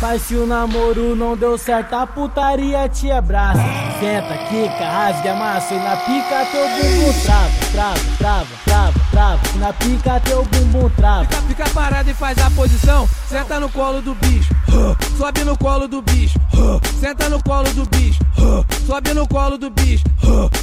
Mas 0.00 0.22
se 0.22 0.36
o 0.36 0.46
namoro 0.46 1.16
não 1.16 1.36
deu 1.36 1.58
certo, 1.58 1.92
a 1.94 2.06
putaria 2.06 2.88
te 2.88 3.10
abraça. 3.10 3.60
Senta, 3.98 4.38
quica, 4.48 4.88
rasga, 4.88 5.32
amassa 5.32 5.74
e 5.74 5.78
na 5.78 5.96
pica 5.96 6.46
teu 6.52 6.68
bumbum 6.68 7.12
trava, 7.24 7.50
trava, 7.72 8.00
trava, 8.16 8.46
trava, 8.64 9.00
trava. 9.10 9.40
Na 9.58 9.72
pica 9.72 10.20
teu 10.20 10.44
bumbum 10.44 10.88
trava. 10.90 11.24
Fica, 11.24 11.42
fica 11.42 11.68
parado 11.70 12.08
e 12.08 12.14
faz 12.14 12.38
a 12.38 12.48
posição. 12.52 13.08
Senta 13.28 13.58
no 13.58 13.68
colo 13.68 14.00
do 14.00 14.14
bicho, 14.14 14.54
sobe 15.18 15.42
no 15.42 15.58
colo 15.58 15.88
do 15.88 16.00
bicho, 16.00 16.38
senta 17.00 17.28
no 17.28 17.42
colo 17.42 17.68
do 17.74 17.84
bicho, 17.86 18.20
sobe 18.88 19.12
no 19.12 19.28
colo 19.28 19.58
do 19.58 19.68
bicho. 19.68 20.02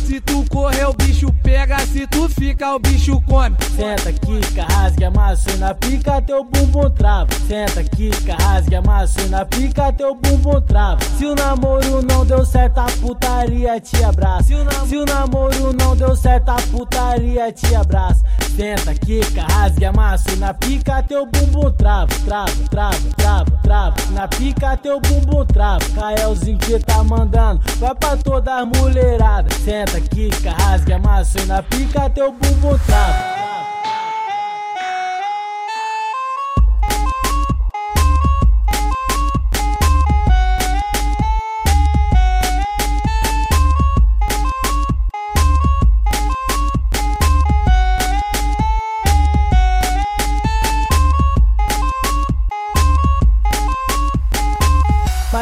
Se 0.08 0.20
tu 0.20 0.44
correr, 0.50 0.86
o 0.86 0.94
bicho 0.94 1.32
pega, 1.44 1.78
se 1.86 2.08
tu 2.08 2.28
fica, 2.28 2.76
o 2.76 2.80
bicho 2.80 3.21
come. 3.21 3.55
Senta, 3.76 4.12
quica, 4.14 4.64
rasga, 4.64 5.12
e 5.54 5.58
na 5.58 5.73
pica 5.76 6.21
teu 6.23 6.44
bumbum 6.44 6.90
trava. 6.90 7.27
Senta, 7.48 7.84
quica, 7.84 8.36
rasga, 8.36 8.82
e 9.23 9.30
na 9.30 9.46
pica 9.46 9.94
teu 9.94 10.16
bumbum 10.16 10.59
trava. 10.62 11.00
Se 11.17 11.26
o 11.26 11.36
namoro 11.36 12.02
não 12.02 12.26
deu 12.26 12.44
certo, 12.44 12.80
a 12.80 12.86
putaria 12.86 13.80
te 13.80 14.03
abraça. 14.03 14.44
Se 14.44 14.55
o, 14.55 14.64
nam 14.64 14.88
se 14.88 14.98
o 14.98 15.05
namoro 15.05 15.73
não 15.73 15.95
deu 15.95 16.16
certo, 16.16 16.50
a 16.50 16.55
putaria 16.55 17.52
te 17.52 17.76
abraça. 17.76 18.23
Senta, 18.55 18.95
quica, 18.95 19.44
rasga, 19.44 19.92
e 20.34 20.36
na 20.38 20.53
pica 20.53 21.03
teu 21.03 21.28
bumbum 21.28 21.72
trava, 21.73 22.08
trava, 22.26 22.52
trava, 22.72 22.98
trava, 23.16 23.52
trava. 23.66 23.96
Na 24.12 24.28
pica 24.28 24.78
teu 24.78 25.00
bumbum 25.02 25.46
trava. 25.46 25.84
Caelzinho 25.96 26.60
que 26.60 26.80
tá 26.80 27.04
mandando, 27.04 27.62
vai 27.78 27.96
pra 27.96 28.16
toda 28.16 28.66
mulherada. 28.66 29.50
Senta, 29.56 30.00
quica, 30.00 30.52
rasga, 30.52 30.96
amassa 30.96 31.42
e 31.42 31.46
na 31.46 31.64
pica 31.64 32.09
teu 32.09 32.32
bumbum 32.32 32.78
trava. 32.86 33.65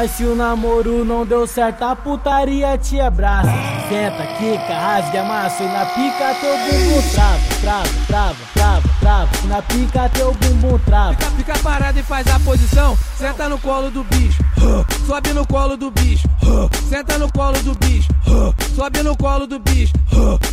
Mas 0.04 0.12
se 0.12 0.26
o 0.26 0.36
namoro 0.36 1.06
não 1.06 1.26
deu 1.26 1.48
certo, 1.48 1.82
a 1.84 1.96
putaria 1.96 2.78
te 2.78 3.00
abraça. 3.00 3.54
Senta, 3.88 4.26
quica, 4.38 4.78
rasga, 4.78 5.22
amassa 5.22 5.64
e 5.64 5.68
na 5.68 5.86
pica 5.86 6.36
teu 6.42 6.58
bumbum 6.58 7.02
trava, 7.14 7.40
trava, 7.62 7.90
trava, 8.06 8.36
trava, 8.54 8.90
trava. 9.00 9.48
Na 9.48 9.62
pica 9.62 10.10
teu 10.10 10.34
bumbum 10.34 10.78
trava. 10.80 11.14
Fica, 11.14 11.32
fica 11.32 11.60
parado 11.60 11.98
e 11.98 12.04
faz 12.04 12.28
a 12.28 12.38
posição. 12.42 12.98
Senta 13.18 13.48
no 13.48 13.58
colo 13.58 13.90
do 13.90 14.04
bicho, 14.04 14.44
sobe 15.08 15.32
no 15.32 15.48
colo 15.48 15.78
do 15.78 15.90
bicho, 15.90 16.28
senta 16.90 17.18
no 17.18 17.32
colo 17.32 17.58
do 17.60 17.74
bicho, 17.76 18.10
sobe 18.76 19.04
no 19.04 19.16
colo 19.16 19.48
do 19.48 19.58
bicho. 19.58 19.94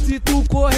Se 0.07 0.21
tu 0.21 0.45
correr, 0.49 0.70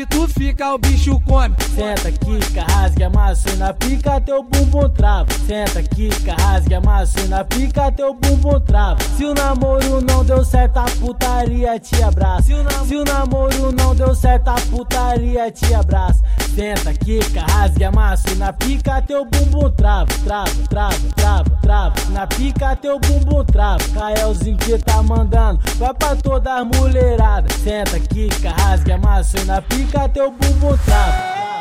se 0.00 0.06
tu 0.06 0.26
fica, 0.28 0.74
o 0.74 0.78
bicho 0.78 1.20
come. 1.26 1.54
Senta, 1.74 2.10
quica, 2.10 2.64
rasga, 2.64 3.06
amassa 3.06 3.50
e 3.50 3.56
na 3.56 3.74
pica 3.74 4.20
teu 4.20 4.42
bumbum 4.42 4.88
trava. 4.88 5.26
Senta, 5.46 5.82
quica, 5.82 6.34
rasga, 6.34 6.78
amassa 6.78 7.20
e 7.20 7.28
na 7.28 7.44
pica 7.44 7.92
teu 7.92 8.14
bumbum 8.14 8.60
trava. 8.60 8.98
Se 9.16 9.24
o 9.24 9.34
namoro 9.34 10.00
não 10.00 10.24
deu 10.24 10.44
certo, 10.44 10.78
a 10.78 10.84
putaria 10.84 11.78
te 11.78 12.02
abraça. 12.02 12.42
Se 12.42 12.54
o, 12.54 12.62
nam 12.62 12.86
se 12.86 12.96
o 12.96 13.04
namoro 13.04 13.72
não 13.72 13.94
deu 13.94 14.14
certo, 14.14 14.48
a 14.48 14.54
putaria 14.70 15.50
te 15.50 15.74
abraça. 15.74 16.22
Senta, 16.54 16.94
quica, 16.94 17.42
rasga, 17.42 17.88
amassa 17.88 18.30
e 18.30 18.34
na 18.36 18.52
pica 18.52 19.02
teu 19.02 19.26
bumbum 19.26 19.70
trava, 19.70 20.06
trava, 20.24 20.50
trava, 20.68 20.96
trava, 21.14 21.50
trava. 21.60 21.89
Na 22.20 22.26
pica 22.26 22.76
teu 22.76 22.98
bumbum 22.98 23.42
trava. 23.46 23.82
Caelzinho 23.94 24.58
que 24.58 24.76
tá 24.76 25.02
mandando, 25.02 25.58
vai 25.76 25.94
pra 25.94 26.14
toda 26.14 26.62
mulherada. 26.66 27.50
Senta, 27.54 27.98
quica, 27.98 28.50
rasga, 28.50 28.96
amassa 28.96 29.38
e 29.40 29.44
na 29.46 29.62
pica 29.62 30.06
teu 30.06 30.30
bumbum 30.30 30.76
trava. 30.84 31.59